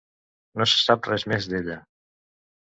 [0.61, 1.77] No se sap res més d'ella.